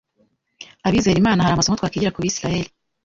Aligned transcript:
abizera 0.87 1.21
Imana 1.21 1.43
hari 1.43 1.53
amasomo 1.53 1.77
twakwigira 1.77 2.13
ku 2.15 2.23
bisirayeli 2.25 2.69